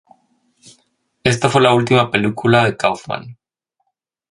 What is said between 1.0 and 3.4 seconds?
Esta fue la última película de Kaufman.